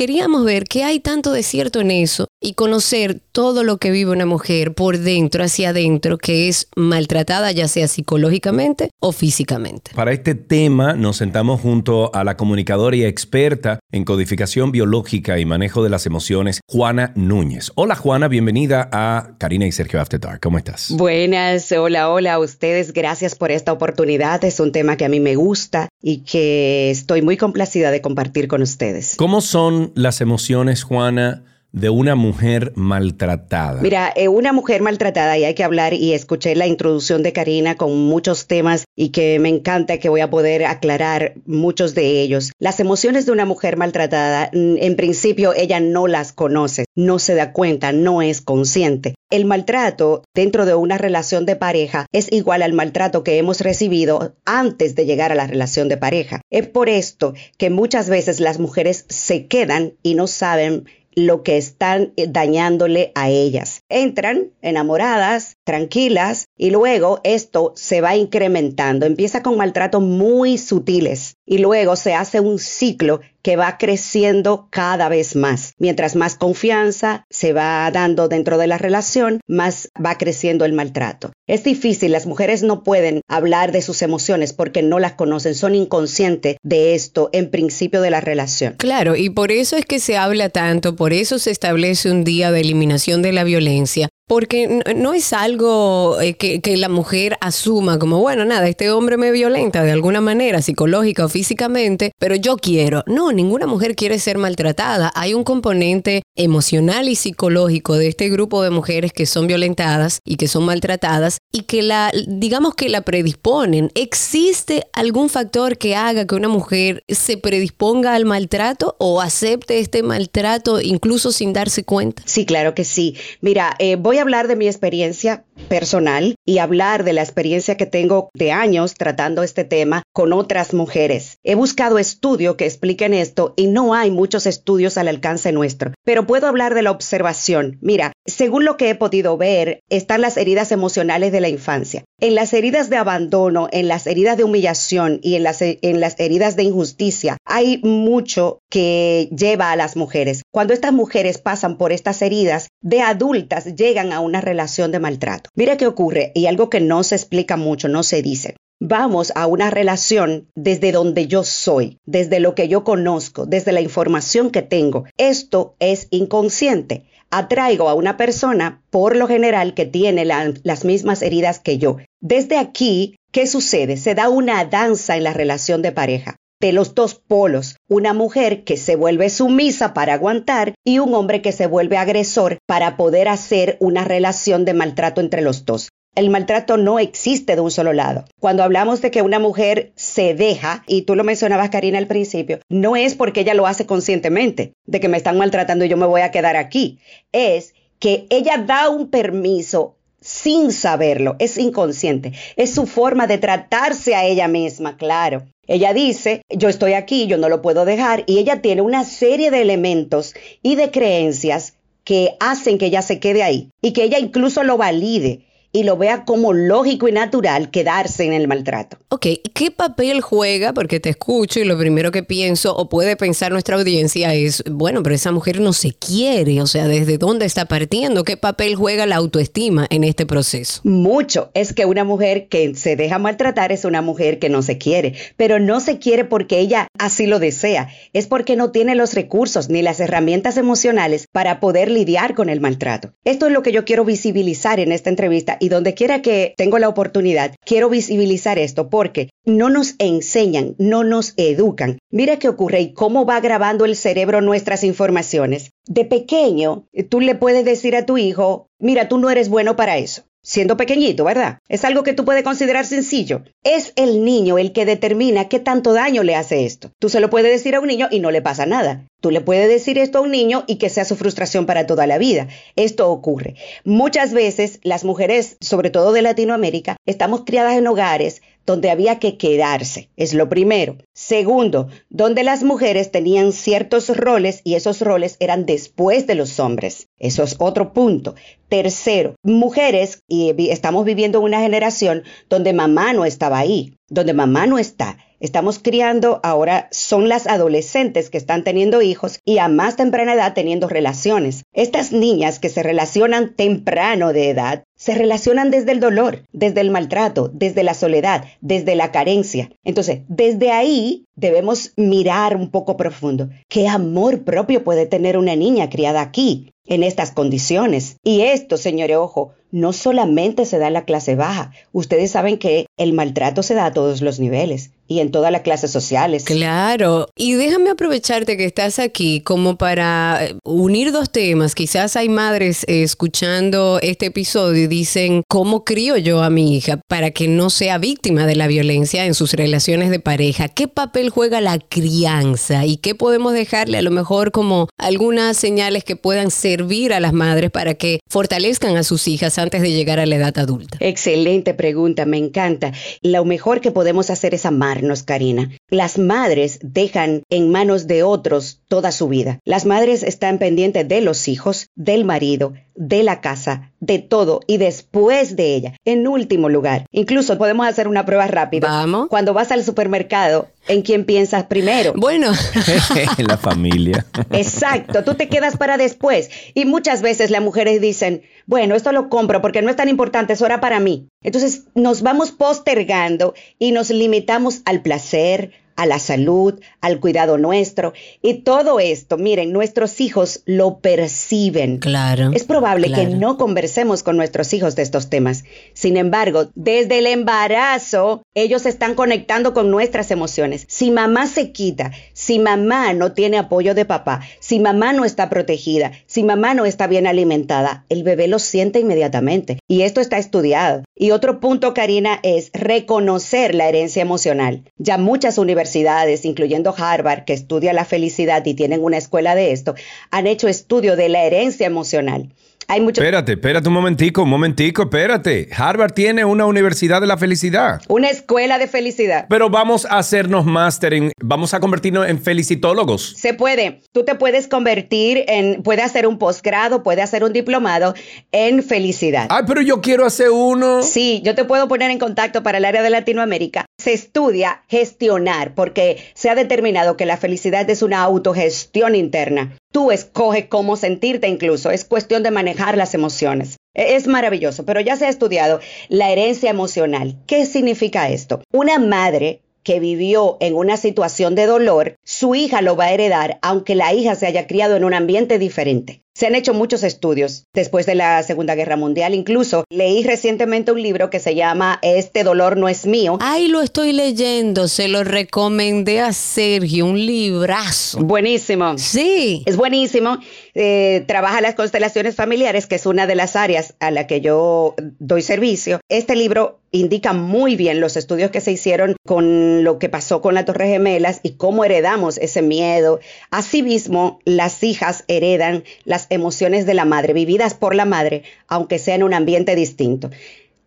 ver 0.44 0.64
qué 0.64 0.84
hay 0.84 1.00
tanto 1.00 1.32
de 1.32 1.42
cierto 1.42 1.80
en 1.80 1.90
eso 1.90 2.26
y 2.40 2.54
conocer 2.54 3.20
todo 3.32 3.62
lo 3.64 3.78
que 3.78 3.90
vive 3.90 4.10
una 4.10 4.26
mujer 4.26 4.74
por 4.74 4.98
dentro, 4.98 5.44
hacia 5.44 5.70
adentro, 5.70 6.18
que 6.18 6.48
es 6.48 6.68
maltratada 6.76 7.52
ya 7.52 7.68
sea 7.68 7.88
psicológicamente 7.88 8.90
o 9.00 9.12
físicamente. 9.12 9.92
Para 9.94 10.12
este 10.12 10.34
tema 10.34 10.94
nos 10.94 11.16
sentamos 11.18 11.60
junto 11.60 12.14
a 12.14 12.24
la 12.24 12.36
comunicadora 12.36 12.96
y 12.96 13.04
experta 13.04 13.80
en 13.92 14.04
codificación 14.04 14.72
biológica 14.72 15.38
y 15.38 15.44
manejo 15.44 15.82
de 15.82 15.90
las 15.90 16.06
emociones, 16.06 16.60
Juana 16.68 17.12
Núñez. 17.14 17.72
Hola 17.74 17.94
Juana, 17.94 18.28
bienvenida 18.28 18.88
a 18.92 19.36
Karina 19.38 19.66
y 19.66 19.72
Sergio 19.72 20.00
After 20.00 20.20
Dark. 20.20 20.40
¿Cómo 20.40 20.58
estás? 20.58 20.88
Buenas, 20.90 21.70
hola, 21.72 22.10
hola 22.10 22.34
a 22.34 22.38
ustedes. 22.38 22.92
Gracias 22.92 23.34
por 23.34 23.50
esta 23.50 23.72
oportunidad. 23.72 24.44
Es 24.44 24.60
un 24.60 24.72
tema 24.72 24.96
que 24.96 25.04
a 25.04 25.08
mí 25.08 25.20
me 25.20 25.36
gusta 25.36 25.88
y 26.02 26.18
que 26.18 26.90
estoy 26.90 27.22
muy 27.22 27.36
complacida 27.36 27.90
de 27.90 28.00
compartir 28.00 28.48
con 28.48 28.62
ustedes. 28.62 29.14
¿Cómo 29.16 29.40
son 29.40 29.92
las 29.94 30.13
emociones, 30.20 30.82
Juana? 30.84 31.42
De 31.74 31.90
una 31.90 32.14
mujer 32.14 32.72
maltratada? 32.76 33.82
Mira, 33.82 34.12
eh, 34.14 34.28
una 34.28 34.52
mujer 34.52 34.80
maltratada, 34.80 35.36
y 35.36 35.44
hay 35.44 35.54
que 35.54 35.64
hablar, 35.64 35.92
y 35.92 36.12
escuché 36.12 36.54
la 36.54 36.68
introducción 36.68 37.24
de 37.24 37.32
Karina 37.32 37.74
con 37.74 37.98
muchos 38.06 38.46
temas 38.46 38.84
y 38.96 39.08
que 39.08 39.40
me 39.40 39.48
encanta 39.48 39.98
que 39.98 40.08
voy 40.08 40.20
a 40.20 40.30
poder 40.30 40.64
aclarar 40.66 41.34
muchos 41.46 41.96
de 41.96 42.20
ellos. 42.20 42.52
Las 42.60 42.78
emociones 42.78 43.26
de 43.26 43.32
una 43.32 43.44
mujer 43.44 43.76
maltratada, 43.76 44.50
mm, 44.52 44.76
en 44.78 44.94
principio 44.94 45.52
ella 45.52 45.80
no 45.80 46.06
las 46.06 46.32
conoce, 46.32 46.84
no 46.94 47.18
se 47.18 47.34
da 47.34 47.52
cuenta, 47.52 47.92
no 47.92 48.22
es 48.22 48.40
consciente. 48.40 49.14
El 49.30 49.46
maltrato 49.46 50.22
dentro 50.32 50.66
de 50.66 50.76
una 50.76 50.96
relación 50.96 51.44
de 51.44 51.56
pareja 51.56 52.06
es 52.12 52.30
igual 52.30 52.62
al 52.62 52.72
maltrato 52.72 53.24
que 53.24 53.36
hemos 53.36 53.60
recibido 53.60 54.36
antes 54.44 54.94
de 54.94 55.06
llegar 55.06 55.32
a 55.32 55.34
la 55.34 55.48
relación 55.48 55.88
de 55.88 55.96
pareja. 55.96 56.40
Es 56.50 56.68
por 56.68 56.88
esto 56.88 57.34
que 57.58 57.68
muchas 57.68 58.08
veces 58.08 58.38
las 58.38 58.60
mujeres 58.60 59.06
se 59.08 59.48
quedan 59.48 59.94
y 60.04 60.14
no 60.14 60.28
saben 60.28 60.84
lo 61.16 61.42
que 61.42 61.56
están 61.56 62.12
eh, 62.16 62.26
dañándole 62.28 63.12
a 63.14 63.28
ellas. 63.28 63.82
Entran 63.88 64.50
enamoradas, 64.62 65.56
tranquilas, 65.64 66.46
y 66.56 66.70
luego 66.70 67.20
esto 67.24 67.72
se 67.76 68.00
va 68.00 68.16
incrementando. 68.16 69.06
Empieza 69.06 69.42
con 69.42 69.56
maltratos 69.56 70.02
muy 70.02 70.58
sutiles 70.58 71.36
y 71.46 71.58
luego 71.58 71.96
se 71.96 72.14
hace 72.14 72.40
un 72.40 72.58
ciclo 72.58 73.20
que 73.44 73.56
va 73.56 73.76
creciendo 73.76 74.68
cada 74.70 75.10
vez 75.10 75.36
más. 75.36 75.74
Mientras 75.78 76.16
más 76.16 76.34
confianza 76.36 77.26
se 77.28 77.52
va 77.52 77.90
dando 77.90 78.26
dentro 78.26 78.56
de 78.56 78.66
la 78.66 78.78
relación, 78.78 79.40
más 79.46 79.90
va 80.02 80.16
creciendo 80.16 80.64
el 80.64 80.72
maltrato. 80.72 81.30
Es 81.46 81.62
difícil, 81.62 82.12
las 82.12 82.26
mujeres 82.26 82.62
no 82.62 82.82
pueden 82.82 83.20
hablar 83.28 83.70
de 83.70 83.82
sus 83.82 84.00
emociones 84.00 84.54
porque 84.54 84.82
no 84.82 84.98
las 84.98 85.12
conocen, 85.12 85.54
son 85.54 85.74
inconscientes 85.74 86.56
de 86.62 86.94
esto 86.94 87.28
en 87.32 87.50
principio 87.50 88.00
de 88.00 88.10
la 88.10 88.22
relación. 88.22 88.76
Claro, 88.78 89.14
y 89.14 89.28
por 89.28 89.52
eso 89.52 89.76
es 89.76 89.84
que 89.84 89.98
se 89.98 90.16
habla 90.16 90.48
tanto, 90.48 90.96
por 90.96 91.12
eso 91.12 91.38
se 91.38 91.50
establece 91.50 92.10
un 92.10 92.24
día 92.24 92.50
de 92.50 92.62
eliminación 92.62 93.20
de 93.20 93.32
la 93.32 93.44
violencia, 93.44 94.08
porque 94.26 94.82
no 94.96 95.12
es 95.12 95.32
algo 95.32 96.20
eh, 96.20 96.34
que, 96.36 96.76
la 96.76 96.88
mujer 96.88 97.36
asuma 97.40 97.98
como, 97.98 98.20
bueno, 98.20 98.44
nada, 98.44 98.68
este 98.68 98.90
hombre 98.90 99.16
me 99.16 99.30
violenta 99.30 99.82
de 99.82 99.92
alguna 99.92 100.20
manera, 100.20 100.62
psicológica 100.62 101.24
o 101.24 101.28
físicamente, 101.28 102.12
pero 102.18 102.34
yo 102.34 102.56
quiero. 102.56 103.04
No, 103.06 103.32
ninguna 103.32 103.66
mujer 103.66 103.94
quiere 103.94 104.18
ser 104.18 104.38
maltratada. 104.38 105.12
Hay 105.14 105.34
un 105.34 105.44
componente 105.44 106.22
emocional 106.36 107.08
y 107.08 107.14
psicológico 107.14 107.96
de 107.96 108.08
este 108.08 108.28
grupo 108.28 108.62
de 108.62 108.70
mujeres 108.70 109.12
que 109.12 109.26
son 109.26 109.46
violentadas 109.46 110.18
y 110.24 110.36
que 110.36 110.48
son 110.48 110.64
maltratadas 110.64 111.38
y 111.52 111.62
que 111.62 111.82
la, 111.82 112.10
digamos 112.26 112.74
que 112.74 112.88
la 112.88 113.02
predisponen. 113.02 113.90
¿Existe 113.94 114.86
algún 114.92 115.28
factor 115.28 115.78
que 115.78 115.94
haga 115.94 116.26
que 116.26 116.34
una 116.34 116.48
mujer 116.48 117.04
se 117.08 117.36
predisponga 117.36 118.14
al 118.14 118.24
maltrato 118.24 118.96
o 118.98 119.20
acepte 119.20 119.78
este 119.78 120.02
maltrato 120.02 120.80
incluso 120.80 121.30
sin 121.30 121.52
darse 121.52 121.84
cuenta? 121.84 122.22
Sí, 122.26 122.46
claro 122.46 122.74
que 122.74 122.84
sí. 122.84 123.16
Mira, 123.40 123.76
eh, 123.78 123.96
voy 123.96 124.13
a 124.18 124.22
hablar 124.22 124.48
de 124.48 124.56
mi 124.56 124.66
experiencia 124.66 125.44
personal 125.68 126.36
y 126.44 126.58
hablar 126.58 127.04
de 127.04 127.12
la 127.12 127.22
experiencia 127.22 127.76
que 127.76 127.86
tengo 127.86 128.30
de 128.34 128.52
años 128.52 128.94
tratando 128.94 129.42
este 129.42 129.64
tema 129.64 130.02
con 130.12 130.32
otras 130.32 130.74
mujeres. 130.74 131.38
He 131.42 131.54
buscado 131.54 131.98
estudios 131.98 132.56
que 132.56 132.66
expliquen 132.66 133.14
esto 133.14 133.54
y 133.56 133.66
no 133.66 133.94
hay 133.94 134.10
muchos 134.10 134.46
estudios 134.46 134.98
al 134.98 135.08
alcance 135.08 135.52
nuestro, 135.52 135.92
pero 136.04 136.26
puedo 136.26 136.46
hablar 136.46 136.74
de 136.74 136.82
la 136.82 136.90
observación. 136.90 137.78
Mira, 137.80 138.12
según 138.26 138.64
lo 138.64 138.76
que 138.76 138.90
he 138.90 138.94
podido 138.94 139.36
ver, 139.36 139.80
están 139.88 140.20
las 140.20 140.36
heridas 140.36 140.72
emocionales 140.72 141.32
de 141.32 141.40
la 141.40 141.48
infancia. 141.48 142.04
En 142.20 142.34
las 142.34 142.52
heridas 142.52 142.90
de 142.90 142.96
abandono, 142.96 143.68
en 143.72 143.88
las 143.88 144.06
heridas 144.06 144.36
de 144.36 144.44
humillación 144.44 145.18
y 145.22 145.34
en 145.34 145.42
las, 145.42 145.60
en 145.60 146.00
las 146.00 146.18
heridas 146.18 146.56
de 146.56 146.62
injusticia, 146.62 147.36
hay 147.44 147.80
mucho 147.82 148.60
que 148.70 149.28
lleva 149.36 149.72
a 149.72 149.76
las 149.76 149.96
mujeres. 149.96 150.42
Cuando 150.52 150.72
estas 150.72 150.92
mujeres 150.92 151.38
pasan 151.38 151.76
por 151.76 151.92
estas 151.92 152.22
heridas, 152.22 152.68
de 152.80 153.00
adultas 153.02 153.74
llegan 153.74 154.12
a 154.12 154.20
una 154.20 154.40
relación 154.40 154.92
de 154.92 155.00
maltrato. 155.00 155.43
Mira 155.54 155.76
qué 155.76 155.86
ocurre 155.86 156.32
y 156.34 156.46
algo 156.46 156.70
que 156.70 156.80
no 156.80 157.02
se 157.02 157.14
explica 157.14 157.56
mucho, 157.56 157.88
no 157.88 158.02
se 158.02 158.22
dice. 158.22 158.56
vamos 158.80 159.32
a 159.34 159.46
una 159.46 159.70
relación 159.70 160.48
desde 160.54 160.92
donde 160.92 161.26
yo 161.26 161.42
soy, 161.44 161.98
desde 162.04 162.40
lo 162.40 162.54
que 162.54 162.68
yo 162.68 162.84
conozco, 162.84 163.46
desde 163.46 163.72
la 163.72 163.80
información 163.80 164.50
que 164.50 164.62
tengo. 164.62 165.04
Esto 165.16 165.74
es 165.78 166.08
inconsciente. 166.10 167.04
Atraigo 167.30 167.88
a 167.88 167.94
una 167.94 168.16
persona, 168.16 168.82
por 168.90 169.16
lo 169.16 169.26
general, 169.26 169.74
que 169.74 169.86
tiene 169.86 170.24
las 170.24 170.84
mismas 170.84 171.22
heridas 171.22 171.60
que 171.60 171.78
yo. 171.78 171.96
Desde 172.20 172.58
aquí, 172.58 173.16
¿qué 173.32 173.46
sucede? 173.46 173.96
Se 173.96 174.14
da 174.14 174.28
una 174.28 174.64
danza 174.66 175.16
en 175.16 175.24
la 175.24 175.32
relación 175.32 175.80
de 175.82 175.92
pareja 175.92 176.36
de 176.60 176.72
los 176.72 176.94
dos 176.94 177.14
polos, 177.14 177.76
una 177.88 178.12
mujer 178.12 178.64
que 178.64 178.76
se 178.76 178.96
vuelve 178.96 179.30
sumisa 179.30 179.94
para 179.94 180.14
aguantar 180.14 180.74
y 180.84 180.98
un 180.98 181.14
hombre 181.14 181.42
que 181.42 181.52
se 181.52 181.66
vuelve 181.66 181.96
agresor 181.96 182.58
para 182.66 182.96
poder 182.96 183.28
hacer 183.28 183.76
una 183.80 184.04
relación 184.04 184.64
de 184.64 184.74
maltrato 184.74 185.20
entre 185.20 185.42
los 185.42 185.64
dos. 185.64 185.88
El 186.14 186.30
maltrato 186.30 186.76
no 186.76 187.00
existe 187.00 187.56
de 187.56 187.60
un 187.60 187.72
solo 187.72 187.92
lado. 187.92 188.24
Cuando 188.38 188.62
hablamos 188.62 189.02
de 189.02 189.10
que 189.10 189.22
una 189.22 189.40
mujer 189.40 189.92
se 189.96 190.34
deja, 190.34 190.84
y 190.86 191.02
tú 191.02 191.16
lo 191.16 191.24
mencionabas, 191.24 191.70
Karina, 191.70 191.98
al 191.98 192.06
principio, 192.06 192.60
no 192.68 192.94
es 192.94 193.16
porque 193.16 193.40
ella 193.40 193.54
lo 193.54 193.66
hace 193.66 193.84
conscientemente, 193.84 194.74
de 194.86 195.00
que 195.00 195.08
me 195.08 195.16
están 195.16 195.38
maltratando 195.38 195.84
y 195.84 195.88
yo 195.88 195.96
me 195.96 196.06
voy 196.06 196.20
a 196.20 196.30
quedar 196.30 196.56
aquí. 196.56 197.00
Es 197.32 197.74
que 197.98 198.26
ella 198.30 198.58
da 198.58 198.90
un 198.90 199.10
permiso 199.10 199.96
sin 200.20 200.72
saberlo, 200.72 201.36
es 201.38 201.58
inconsciente, 201.58 202.32
es 202.56 202.72
su 202.72 202.86
forma 202.86 203.26
de 203.26 203.38
tratarse 203.38 204.14
a 204.14 204.24
ella 204.24 204.48
misma, 204.48 204.96
claro. 204.96 205.44
Ella 205.66 205.94
dice, 205.94 206.42
yo 206.50 206.68
estoy 206.68 206.92
aquí, 206.92 207.26
yo 207.26 207.38
no 207.38 207.48
lo 207.48 207.62
puedo 207.62 207.84
dejar, 207.84 208.24
y 208.26 208.38
ella 208.38 208.60
tiene 208.60 208.82
una 208.82 209.04
serie 209.04 209.50
de 209.50 209.62
elementos 209.62 210.34
y 210.62 210.76
de 210.76 210.90
creencias 210.90 211.74
que 212.04 212.36
hacen 212.38 212.78
que 212.78 212.86
ella 212.86 213.02
se 213.02 213.18
quede 213.18 213.42
ahí 213.42 213.70
y 213.80 213.92
que 213.92 214.04
ella 214.04 214.18
incluso 214.18 214.62
lo 214.62 214.76
valide 214.76 215.43
y 215.74 215.82
lo 215.82 215.96
vea 215.96 216.24
como 216.24 216.52
lógico 216.52 217.08
y 217.08 217.12
natural 217.12 217.70
quedarse 217.70 218.24
en 218.24 218.32
el 218.32 218.46
maltrato. 218.46 218.96
Ok, 219.08 219.26
¿qué 219.52 219.72
papel 219.72 220.20
juega? 220.20 220.72
Porque 220.72 221.00
te 221.00 221.10
escucho 221.10 221.58
y 221.58 221.64
lo 221.64 221.76
primero 221.76 222.12
que 222.12 222.22
pienso 222.22 222.76
o 222.76 222.88
puede 222.88 223.16
pensar 223.16 223.50
nuestra 223.50 223.76
audiencia 223.76 224.32
es, 224.34 224.62
bueno, 224.70 225.02
pero 225.02 225.16
esa 225.16 225.32
mujer 225.32 225.60
no 225.60 225.72
se 225.72 225.92
quiere, 225.92 226.62
o 226.62 226.68
sea, 226.68 226.86
¿desde 226.86 227.18
dónde 227.18 227.44
está 227.44 227.66
partiendo? 227.66 228.22
¿Qué 228.22 228.36
papel 228.36 228.76
juega 228.76 229.04
la 229.04 229.16
autoestima 229.16 229.86
en 229.90 230.04
este 230.04 230.26
proceso? 230.26 230.80
Mucho. 230.84 231.50
Es 231.54 231.72
que 231.72 231.86
una 231.86 232.04
mujer 232.04 232.46
que 232.46 232.76
se 232.76 232.94
deja 232.94 233.18
maltratar 233.18 233.72
es 233.72 233.84
una 233.84 234.00
mujer 234.00 234.38
que 234.38 234.48
no 234.48 234.62
se 234.62 234.78
quiere, 234.78 235.14
pero 235.36 235.58
no 235.58 235.80
se 235.80 235.98
quiere 235.98 236.24
porque 236.24 236.60
ella 236.60 236.86
así 237.00 237.26
lo 237.26 237.40
desea, 237.40 237.88
es 238.12 238.28
porque 238.28 238.54
no 238.54 238.70
tiene 238.70 238.94
los 238.94 239.14
recursos 239.14 239.68
ni 239.70 239.82
las 239.82 239.98
herramientas 239.98 240.56
emocionales 240.56 241.26
para 241.32 241.58
poder 241.58 241.90
lidiar 241.90 242.36
con 242.36 242.48
el 242.48 242.60
maltrato. 242.60 243.12
Esto 243.24 243.48
es 243.48 243.52
lo 243.52 243.62
que 243.62 243.72
yo 243.72 243.84
quiero 243.84 244.04
visibilizar 244.04 244.78
en 244.78 244.92
esta 244.92 245.10
entrevista 245.10 245.58
y 245.64 245.70
donde 245.70 245.94
quiera 245.94 246.20
que 246.20 246.52
tengo 246.58 246.78
la 246.78 246.88
oportunidad, 246.88 247.54
quiero 247.64 247.88
visibilizar 247.88 248.58
esto 248.58 248.90
porque 248.90 249.30
no 249.46 249.70
nos 249.70 249.94
enseñan, 249.98 250.74
no 250.78 251.04
nos 251.04 251.32
educan. 251.38 251.98
Mira 252.10 252.38
qué 252.38 252.50
ocurre 252.50 252.80
y 252.82 252.92
cómo 252.92 253.24
va 253.24 253.40
grabando 253.40 253.86
el 253.86 253.96
cerebro 253.96 254.42
nuestras 254.42 254.84
informaciones. 254.84 255.70
De 255.86 256.04
pequeño, 256.04 256.84
tú 257.08 257.20
le 257.20 257.34
puedes 257.34 257.64
decir 257.64 257.96
a 257.96 258.04
tu 258.04 258.18
hijo, 258.18 258.66
mira, 258.78 259.08
tú 259.08 259.16
no 259.16 259.30
eres 259.30 259.48
bueno 259.48 259.74
para 259.74 259.96
eso 259.96 260.24
siendo 260.44 260.76
pequeñito, 260.76 261.24
¿verdad? 261.24 261.58
Es 261.68 261.84
algo 261.84 262.04
que 262.04 262.12
tú 262.12 262.24
puedes 262.24 262.44
considerar 262.44 262.86
sencillo. 262.86 263.42
Es 263.64 263.92
el 263.96 264.24
niño 264.24 264.58
el 264.58 264.72
que 264.72 264.84
determina 264.84 265.48
qué 265.48 265.58
tanto 265.58 265.92
daño 265.92 266.22
le 266.22 266.36
hace 266.36 266.66
esto. 266.66 266.92
Tú 267.00 267.08
se 267.08 267.18
lo 267.18 267.30
puedes 267.30 267.50
decir 267.50 267.74
a 267.74 267.80
un 267.80 267.88
niño 267.88 268.08
y 268.10 268.20
no 268.20 268.30
le 268.30 268.42
pasa 268.42 268.66
nada. 268.66 269.06
Tú 269.20 269.30
le 269.30 269.40
puedes 269.40 269.68
decir 269.68 269.96
esto 269.98 270.18
a 270.18 270.20
un 270.20 270.30
niño 270.30 270.64
y 270.66 270.76
que 270.76 270.90
sea 270.90 271.06
su 271.06 271.16
frustración 271.16 271.64
para 271.64 271.86
toda 271.86 272.06
la 272.06 272.18
vida. 272.18 272.48
Esto 272.76 273.10
ocurre. 273.10 273.54
Muchas 273.82 274.34
veces 274.34 274.80
las 274.82 275.02
mujeres, 275.02 275.56
sobre 275.60 275.88
todo 275.88 276.12
de 276.12 276.20
Latinoamérica, 276.20 276.96
estamos 277.06 277.44
criadas 277.46 277.76
en 277.76 277.86
hogares 277.86 278.42
donde 278.66 278.90
había 278.90 279.18
que 279.18 279.36
quedarse, 279.36 280.10
es 280.16 280.34
lo 280.34 280.48
primero. 280.48 280.96
Segundo, 281.12 281.88
donde 282.08 282.44
las 282.44 282.62
mujeres 282.62 283.10
tenían 283.10 283.52
ciertos 283.52 284.14
roles 284.16 284.60
y 284.64 284.74
esos 284.74 285.00
roles 285.00 285.36
eran 285.40 285.66
después 285.66 286.26
de 286.26 286.34
los 286.34 286.58
hombres. 286.60 287.08
Eso 287.18 287.42
es 287.42 287.56
otro 287.58 287.92
punto. 287.92 288.34
Tercero, 288.68 289.34
mujeres, 289.42 290.22
y 290.28 290.54
estamos 290.70 291.04
viviendo 291.04 291.40
una 291.40 291.60
generación 291.60 292.24
donde 292.48 292.72
mamá 292.72 293.12
no 293.12 293.24
estaba 293.24 293.58
ahí, 293.58 293.94
donde 294.08 294.32
mamá 294.32 294.66
no 294.66 294.78
está 294.78 295.18
estamos 295.44 295.78
criando 295.78 296.40
ahora 296.42 296.88
son 296.90 297.28
las 297.28 297.46
adolescentes 297.46 298.30
que 298.30 298.38
están 298.38 298.64
teniendo 298.64 299.02
hijos 299.02 299.40
y 299.44 299.58
a 299.58 299.68
más 299.68 299.96
temprana 299.96 300.32
edad 300.32 300.54
teniendo 300.54 300.88
relaciones. 300.88 301.64
Estas 301.74 302.12
niñas 302.12 302.58
que 302.58 302.70
se 302.70 302.82
relacionan 302.82 303.54
temprano 303.54 304.32
de 304.32 304.48
edad 304.48 304.84
se 304.96 305.14
relacionan 305.14 305.70
desde 305.70 305.92
el 305.92 306.00
dolor, 306.00 306.44
desde 306.52 306.80
el 306.80 306.90
maltrato, 306.90 307.50
desde 307.52 307.82
la 307.82 307.92
soledad, 307.92 308.44
desde 308.62 308.94
la 308.94 309.12
carencia. 309.12 309.70
Entonces, 309.84 310.20
desde 310.28 310.70
ahí 310.70 311.26
debemos 311.36 311.92
mirar 311.96 312.56
un 312.56 312.70
poco 312.70 312.96
profundo. 312.96 313.50
¿Qué 313.68 313.86
amor 313.86 314.44
propio 314.44 314.82
puede 314.82 315.04
tener 315.04 315.36
una 315.36 315.56
niña 315.56 315.90
criada 315.90 316.22
aquí, 316.22 316.72
en 316.86 317.02
estas 317.02 317.32
condiciones? 317.32 318.16
Y 318.24 318.42
esto, 318.42 318.78
señores, 318.78 319.16
ojo, 319.16 319.52
no 319.70 319.92
solamente 319.92 320.64
se 320.64 320.78
da 320.78 320.86
en 320.86 320.92
la 320.92 321.04
clase 321.04 321.34
baja. 321.34 321.72
Ustedes 321.92 322.30
saben 322.30 322.58
que 322.58 322.86
el 322.96 323.12
maltrato 323.12 323.62
se 323.62 323.74
da 323.74 323.86
a 323.86 323.92
todos 323.92 324.22
los 324.22 324.38
niveles 324.38 324.92
y 325.06 325.20
en 325.20 325.30
todas 325.30 325.52
las 325.52 325.62
clases 325.62 325.90
sociales. 325.90 326.44
Claro, 326.44 327.28
y 327.36 327.54
déjame 327.54 327.90
aprovecharte 327.90 328.56
que 328.56 328.64
estás 328.64 328.98
aquí 328.98 329.40
como 329.40 329.76
para 329.76 330.38
eh, 330.44 330.56
unir 330.64 331.12
dos 331.12 331.30
temas. 331.30 331.74
Quizás 331.74 332.16
hay 332.16 332.28
madres 332.28 332.84
eh, 332.84 333.02
escuchando 333.02 333.98
este 334.02 334.26
episodio 334.26 334.84
y 334.84 334.86
dicen, 334.86 335.42
¿cómo 335.48 335.84
crío 335.84 336.16
yo 336.16 336.42
a 336.42 336.50
mi 336.50 336.76
hija 336.76 337.00
para 337.08 337.30
que 337.30 337.48
no 337.48 337.70
sea 337.70 337.98
víctima 337.98 338.46
de 338.46 338.56
la 338.56 338.66
violencia 338.66 339.26
en 339.26 339.34
sus 339.34 339.52
relaciones 339.52 340.10
de 340.10 340.20
pareja? 340.20 340.68
¿Qué 340.68 340.88
papel 340.88 341.30
juega 341.30 341.60
la 341.60 341.78
crianza 341.78 342.86
y 342.86 342.96
qué 342.96 343.14
podemos 343.14 343.52
dejarle 343.52 343.98
a 343.98 344.02
lo 344.02 344.10
mejor 344.10 344.50
como 344.52 344.88
algunas 344.98 345.56
señales 345.56 346.04
que 346.04 346.16
puedan 346.16 346.50
servir 346.50 347.12
a 347.12 347.20
las 347.20 347.32
madres 347.32 347.70
para 347.70 347.94
que 347.94 348.20
fortalezcan 348.28 348.96
a 348.96 349.02
sus 349.02 349.28
hijas 349.28 349.58
antes 349.58 349.82
de 349.82 349.92
llegar 349.92 350.18
a 350.18 350.26
la 350.26 350.36
edad 350.36 350.58
adulta? 350.58 350.96
Excelente 351.00 351.74
pregunta, 351.74 352.24
me 352.26 352.38
encanta. 352.38 352.92
Lo 353.22 353.44
mejor 353.44 353.80
que 353.80 353.90
podemos 353.90 354.30
hacer 354.30 354.54
es 354.54 354.64
amarnos, 354.94 355.24
Karina. 355.24 355.70
Las 355.88 356.18
madres 356.18 356.78
dejan 356.82 357.42
en 357.50 357.70
manos 357.70 358.06
de 358.06 358.22
otros 358.22 358.80
toda 358.88 359.10
su 359.10 359.28
vida. 359.28 359.58
Las 359.64 359.86
madres 359.86 360.22
están 360.22 360.58
pendientes 360.58 361.06
de 361.08 361.20
los 361.20 361.48
hijos, 361.48 361.88
del 361.96 362.24
marido, 362.24 362.74
de 362.94 363.22
la 363.22 363.40
casa, 363.40 363.92
de 364.00 364.18
todo 364.18 364.60
y 364.66 364.76
después 364.76 365.56
de 365.56 365.74
ella. 365.74 365.92
En 366.04 366.26
último 366.26 366.68
lugar, 366.68 367.06
incluso 367.10 367.58
podemos 367.58 367.86
hacer 367.86 368.08
una 368.08 368.24
prueba 368.24 368.46
rápida. 368.46 368.88
Vamos. 368.88 369.28
Cuando 369.28 369.52
vas 369.52 369.72
al 369.72 369.84
supermercado, 369.84 370.68
¿en 370.88 371.02
quién 371.02 371.24
piensas 371.24 371.64
primero? 371.64 372.12
Bueno, 372.16 372.52
en 373.38 373.46
la 373.46 373.56
familia. 373.56 374.26
Exacto, 374.50 375.24
tú 375.24 375.34
te 375.34 375.48
quedas 375.48 375.76
para 375.76 375.96
después. 375.96 376.50
Y 376.74 376.84
muchas 376.84 377.22
veces 377.22 377.50
las 377.50 377.62
mujeres 377.62 378.00
dicen, 378.00 378.42
bueno, 378.66 378.94
esto 378.94 379.12
lo 379.12 379.28
compro 379.28 379.60
porque 379.60 379.82
no 379.82 379.90
es 379.90 379.96
tan 379.96 380.08
importante, 380.08 380.52
es 380.52 380.62
hora 380.62 380.80
para 380.80 381.00
mí. 381.00 381.28
Entonces 381.42 381.84
nos 381.94 382.22
vamos 382.22 382.52
postergando 382.52 383.54
y 383.78 383.92
nos 383.92 384.10
limitamos 384.10 384.82
al 384.84 385.02
placer, 385.02 385.72
a 385.96 386.06
la 386.06 386.18
salud, 386.18 386.80
al 387.00 387.20
cuidado 387.20 387.58
nuestro. 387.58 388.12
Y 388.42 388.62
todo 388.62 389.00
esto, 389.00 389.36
miren, 389.36 389.72
nuestros 389.72 390.20
hijos 390.20 390.62
lo 390.66 390.98
perciben. 390.98 391.98
Claro. 391.98 392.50
Es 392.52 392.64
probable 392.64 393.12
que 393.12 393.26
no 393.26 393.56
conversemos 393.56 394.22
con 394.22 394.36
nuestros 394.36 394.72
hijos 394.72 394.96
de 394.96 395.02
estos 395.02 395.30
temas. 395.30 395.64
Sin 395.92 396.16
embargo, 396.16 396.70
desde 396.74 397.18
el 397.18 397.26
embarazo, 397.26 398.42
ellos 398.54 398.86
están 398.86 399.14
conectando 399.14 399.74
con 399.74 399.90
nuestras 399.90 400.30
emociones. 400.30 400.84
Si 400.88 401.10
mamá 401.10 401.46
se 401.46 401.72
quita, 401.72 402.12
si 402.44 402.58
mamá 402.58 403.14
no 403.14 403.32
tiene 403.32 403.56
apoyo 403.56 403.94
de 403.94 404.04
papá, 404.04 404.42
si 404.60 404.78
mamá 404.78 405.14
no 405.14 405.24
está 405.24 405.48
protegida, 405.48 406.12
si 406.26 406.42
mamá 406.42 406.74
no 406.74 406.84
está 406.84 407.06
bien 407.06 407.26
alimentada, 407.26 408.04
el 408.10 408.22
bebé 408.22 408.48
lo 408.48 408.58
siente 408.58 409.00
inmediatamente. 409.00 409.78
Y 409.88 410.02
esto 410.02 410.20
está 410.20 410.36
estudiado. 410.36 411.04
Y 411.14 411.30
otro 411.30 411.58
punto, 411.58 411.94
Karina, 411.94 412.40
es 412.42 412.70
reconocer 412.74 413.74
la 413.74 413.88
herencia 413.88 414.20
emocional. 414.20 414.84
Ya 414.98 415.16
muchas 415.16 415.56
universidades, 415.56 416.44
incluyendo 416.44 416.94
Harvard, 416.94 417.44
que 417.46 417.54
estudia 417.54 417.94
la 417.94 418.04
felicidad 418.04 418.62
y 418.66 418.74
tienen 418.74 419.02
una 419.02 419.16
escuela 419.16 419.54
de 419.54 419.72
esto, 419.72 419.94
han 420.30 420.46
hecho 420.46 420.68
estudio 420.68 421.16
de 421.16 421.30
la 421.30 421.44
herencia 421.44 421.86
emocional. 421.86 422.50
Hay 422.88 423.00
mucho... 423.00 423.20
Espérate, 423.20 423.52
espérate 423.52 423.88
un 423.88 423.94
momentico, 423.94 424.42
un 424.42 424.50
momentico, 424.50 425.02
espérate. 425.02 425.68
Harvard 425.76 426.12
tiene 426.12 426.44
una 426.44 426.66
universidad 426.66 427.20
de 427.20 427.26
la 427.26 427.38
felicidad. 427.38 428.00
Una 428.08 428.28
escuela 428.28 428.78
de 428.78 428.86
felicidad. 428.86 429.46
Pero 429.48 429.70
vamos 429.70 430.06
a 430.06 430.18
hacernos 430.18 430.64
máster 430.64 431.14
en, 431.14 431.32
vamos 431.42 431.74
a 431.74 431.80
convertirnos 431.80 432.28
en 432.28 432.40
felicitólogos. 432.40 433.34
Se 433.36 433.54
puede. 433.54 434.00
Tú 434.12 434.24
te 434.24 434.34
puedes 434.34 434.68
convertir 434.68 435.44
en, 435.48 435.82
puede 435.82 436.02
hacer 436.02 436.26
un 436.26 436.38
posgrado, 436.38 437.02
puede 437.02 437.22
hacer 437.22 437.44
un 437.44 437.52
diplomado 437.52 438.14
en 438.52 438.82
felicidad. 438.82 439.46
Ay, 439.50 439.64
pero 439.66 439.80
yo 439.80 440.00
quiero 440.00 440.26
hacer 440.26 440.50
uno. 440.50 441.02
Sí, 441.02 441.40
yo 441.44 441.54
te 441.54 441.64
puedo 441.64 441.88
poner 441.88 442.10
en 442.10 442.18
contacto 442.18 442.62
para 442.62 442.78
el 442.78 442.84
área 442.84 443.02
de 443.02 443.10
Latinoamérica. 443.10 443.86
Se 443.98 444.12
estudia 444.12 444.82
gestionar 444.88 445.74
porque 445.74 446.22
se 446.34 446.50
ha 446.50 446.54
determinado 446.54 447.16
que 447.16 447.26
la 447.26 447.36
felicidad 447.36 447.88
es 447.88 448.02
una 448.02 448.22
autogestión 448.22 449.14
interna. 449.14 449.76
Tú 449.94 450.10
escoges 450.10 450.66
cómo 450.66 450.96
sentirte 450.96 451.46
incluso, 451.46 451.92
es 451.92 452.04
cuestión 452.04 452.42
de 452.42 452.50
manejar 452.50 452.96
las 452.96 453.14
emociones. 453.14 453.76
E-, 453.94 454.16
es 454.16 454.26
maravilloso, 454.26 454.84
pero 454.84 455.00
ya 455.00 455.14
se 455.14 455.26
ha 455.26 455.28
estudiado 455.28 455.78
la 456.08 456.32
herencia 456.32 456.68
emocional. 456.68 457.36
¿Qué 457.46 457.64
significa 457.64 458.28
esto? 458.28 458.60
Una 458.72 458.98
madre 458.98 459.60
que 459.84 460.00
vivió 460.00 460.56
en 460.58 460.74
una 460.74 460.96
situación 460.96 461.54
de 461.54 461.66
dolor, 461.66 462.16
su 462.24 462.56
hija 462.56 462.82
lo 462.82 462.96
va 462.96 463.04
a 463.04 463.12
heredar 463.12 463.60
aunque 463.62 463.94
la 463.94 464.12
hija 464.12 464.34
se 464.34 464.48
haya 464.48 464.66
criado 464.66 464.96
en 464.96 465.04
un 465.04 465.14
ambiente 465.14 465.60
diferente. 465.60 466.23
Se 466.36 466.48
han 466.48 466.56
hecho 466.56 466.74
muchos 466.74 467.04
estudios 467.04 467.62
después 467.72 468.06
de 468.06 468.16
la 468.16 468.42
Segunda 468.42 468.74
Guerra 468.74 468.96
Mundial. 468.96 469.34
Incluso 469.34 469.84
leí 469.88 470.24
recientemente 470.24 470.90
un 470.90 471.00
libro 471.00 471.30
que 471.30 471.38
se 471.38 471.54
llama 471.54 472.00
Este 472.02 472.42
dolor 472.42 472.76
no 472.76 472.88
es 472.88 473.06
mío. 473.06 473.38
Ahí 473.40 473.68
lo 473.68 473.80
estoy 473.80 474.12
leyendo. 474.12 474.88
Se 474.88 475.06
lo 475.06 475.22
recomendé 475.22 476.20
a 476.20 476.32
Sergio. 476.32 477.06
Un 477.06 477.24
librazo. 477.24 478.18
Buenísimo. 478.18 478.98
Sí. 478.98 479.62
Es 479.64 479.76
buenísimo. 479.76 480.38
Eh, 480.74 481.22
trabaja 481.28 481.60
las 481.60 481.76
constelaciones 481.76 482.34
familiares, 482.34 482.88
que 482.88 482.96
es 482.96 483.06
una 483.06 483.28
de 483.28 483.36
las 483.36 483.54
áreas 483.54 483.94
a 484.00 484.10
la 484.10 484.26
que 484.26 484.40
yo 484.40 484.96
doy 485.20 485.40
servicio. 485.40 486.00
Este 486.08 486.34
libro 486.34 486.80
indica 486.94 487.32
muy 487.32 487.74
bien 487.74 488.00
los 488.00 488.16
estudios 488.16 488.52
que 488.52 488.60
se 488.60 488.70
hicieron 488.70 489.16
con 489.26 489.82
lo 489.82 489.98
que 489.98 490.08
pasó 490.08 490.40
con 490.40 490.54
las 490.54 490.64
Torres 490.64 490.90
Gemelas 490.90 491.40
y 491.42 491.56
cómo 491.56 491.84
heredamos 491.84 492.38
ese 492.38 492.62
miedo. 492.62 493.18
Asimismo, 493.50 494.38
las 494.44 494.82
hijas 494.84 495.24
heredan 495.26 495.82
las 496.04 496.23
emociones 496.30 496.86
de 496.86 496.94
la 496.94 497.04
madre, 497.04 497.32
vividas 497.32 497.74
por 497.74 497.94
la 497.94 498.04
madre, 498.04 498.42
aunque 498.68 498.98
sea 498.98 499.14
en 499.14 499.22
un 499.22 499.34
ambiente 499.34 499.74
distinto. 499.74 500.30